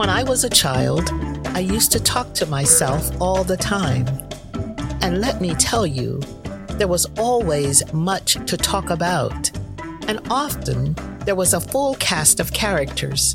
When 0.00 0.08
I 0.08 0.22
was 0.22 0.44
a 0.44 0.48
child, 0.48 1.10
I 1.48 1.58
used 1.58 1.92
to 1.92 2.00
talk 2.00 2.32
to 2.32 2.46
myself 2.46 3.12
all 3.20 3.44
the 3.44 3.58
time. 3.58 4.06
And 5.02 5.20
let 5.20 5.42
me 5.42 5.54
tell 5.56 5.86
you, 5.86 6.22
there 6.78 6.88
was 6.88 7.04
always 7.18 7.82
much 7.92 8.38
to 8.46 8.56
talk 8.56 8.88
about. 8.88 9.50
And 10.08 10.20
often, 10.30 10.96
there 11.26 11.34
was 11.34 11.52
a 11.52 11.60
full 11.60 11.96
cast 11.96 12.40
of 12.40 12.50
characters. 12.54 13.34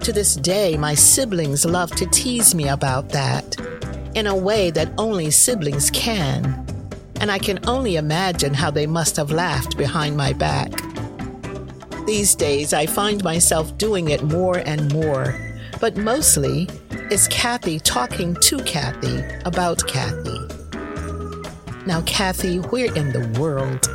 To 0.00 0.12
this 0.12 0.34
day, 0.34 0.76
my 0.76 0.94
siblings 0.94 1.64
love 1.64 1.92
to 1.92 2.06
tease 2.06 2.52
me 2.52 2.66
about 2.66 3.10
that 3.10 3.56
in 4.16 4.26
a 4.26 4.36
way 4.36 4.72
that 4.72 4.92
only 4.98 5.30
siblings 5.30 5.88
can. 5.92 6.66
And 7.20 7.30
I 7.30 7.38
can 7.38 7.60
only 7.68 7.94
imagine 7.94 8.54
how 8.54 8.72
they 8.72 8.88
must 8.88 9.14
have 9.14 9.30
laughed 9.30 9.78
behind 9.78 10.16
my 10.16 10.32
back. 10.32 10.72
These 12.08 12.34
days, 12.34 12.72
I 12.72 12.86
find 12.86 13.22
myself 13.22 13.78
doing 13.78 14.08
it 14.10 14.24
more 14.24 14.58
and 14.58 14.92
more, 14.92 15.36
but 15.80 15.96
mostly 15.96 16.68
it's 17.10 17.26
Cathy 17.28 17.80
talking 17.80 18.34
to 18.36 18.58
Cathy 18.64 19.24
about 19.44 19.86
Cathy. 19.88 20.38
Now, 21.86 22.02
Cathy, 22.02 22.58
where 22.58 22.94
in 22.94 23.12
the 23.12 23.26
world 23.40 23.88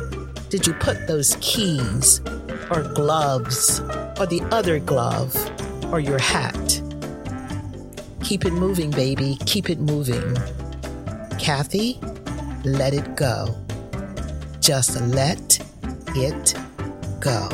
did 0.50 0.66
you 0.66 0.74
put 0.74 1.06
those 1.06 1.36
keys, 1.40 2.20
or 2.70 2.82
gloves, 2.94 3.80
or 4.18 4.26
the 4.26 4.46
other 4.50 4.78
glove, 4.80 5.34
or 5.92 6.00
your 6.00 6.18
hat? 6.18 6.82
Keep 8.22 8.44
it 8.44 8.52
moving, 8.52 8.90
baby. 8.90 9.38
Keep 9.46 9.70
it 9.70 9.78
moving. 9.78 10.36
Cathy, 11.38 12.00
let 12.64 12.92
it 12.92 13.16
go. 13.16 13.56
Just 14.60 15.00
let 15.00 15.60
it 16.16 16.54
go. 17.20 17.48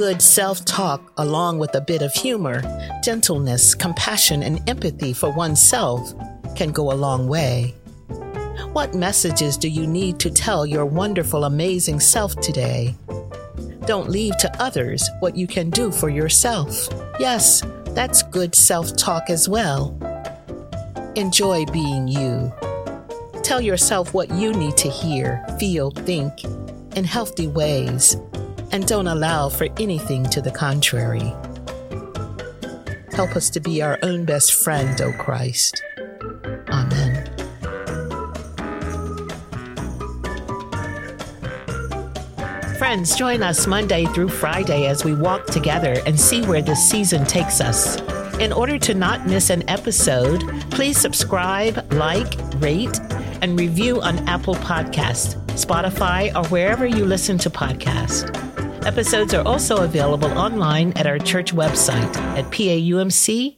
Good 0.00 0.22
self 0.22 0.64
talk, 0.64 1.12
along 1.18 1.58
with 1.58 1.74
a 1.74 1.80
bit 1.82 2.00
of 2.00 2.10
humor, 2.14 2.62
gentleness, 3.04 3.74
compassion, 3.74 4.42
and 4.42 4.66
empathy 4.66 5.12
for 5.12 5.30
oneself, 5.30 6.14
can 6.56 6.72
go 6.72 6.90
a 6.90 6.96
long 6.96 7.28
way. 7.28 7.74
What 8.72 8.94
messages 8.94 9.58
do 9.58 9.68
you 9.68 9.86
need 9.86 10.18
to 10.20 10.30
tell 10.30 10.64
your 10.64 10.86
wonderful, 10.86 11.44
amazing 11.44 12.00
self 12.00 12.34
today? 12.36 12.96
Don't 13.84 14.08
leave 14.08 14.38
to 14.38 14.50
others 14.58 15.06
what 15.18 15.36
you 15.36 15.46
can 15.46 15.68
do 15.68 15.92
for 15.92 16.08
yourself. 16.08 16.88
Yes, 17.18 17.62
that's 17.88 18.22
good 18.22 18.54
self 18.54 18.96
talk 18.96 19.28
as 19.28 19.50
well. 19.50 19.94
Enjoy 21.14 21.66
being 21.66 22.08
you. 22.08 22.50
Tell 23.42 23.60
yourself 23.60 24.14
what 24.14 24.30
you 24.30 24.54
need 24.54 24.78
to 24.78 24.88
hear, 24.88 25.44
feel, 25.58 25.90
think 25.90 26.42
in 26.96 27.04
healthy 27.04 27.48
ways, 27.48 28.16
and 28.72 28.86
don't 28.86 29.06
allow 29.06 29.48
for 29.48 29.68
anything 29.78 30.24
to 30.30 30.40
the 30.40 30.50
contrary. 30.50 31.32
Help 33.12 33.36
us 33.36 33.50
to 33.50 33.60
be 33.60 33.82
our 33.82 33.98
own 34.02 34.24
best 34.24 34.54
friend, 34.54 35.00
O 35.00 35.12
Christ. 35.12 35.82
Amen. 36.68 37.26
Friends, 42.78 43.14
join 43.14 43.42
us 43.42 43.66
Monday 43.66 44.06
through 44.06 44.30
Friday 44.30 44.86
as 44.86 45.04
we 45.04 45.14
walk 45.14 45.46
together 45.46 46.00
and 46.06 46.18
see 46.18 46.42
where 46.42 46.62
this 46.62 46.88
season 46.88 47.26
takes 47.26 47.60
us. 47.60 48.00
In 48.40 48.52
order 48.52 48.78
to 48.78 48.94
not 48.94 49.26
miss 49.26 49.50
an 49.50 49.68
episode, 49.68 50.42
please 50.70 50.96
subscribe, 50.98 51.92
like, 51.92 52.32
rate, 52.56 52.98
and 53.42 53.58
review 53.60 54.00
on 54.00 54.26
Apple 54.26 54.54
Podcasts, 54.54 55.36
Spotify, 55.48 56.34
or 56.34 56.48
wherever 56.48 56.86
you 56.86 57.04
listen 57.04 57.36
to 57.38 57.50
podcasts. 57.50 58.49
Episodes 58.90 59.34
are 59.34 59.46
also 59.46 59.84
available 59.84 60.36
online 60.36 60.92
at 60.94 61.06
our 61.06 61.16
church 61.16 61.54
website 61.54 62.16
at 62.36 62.44
paumcnyc.org. 62.46 63.56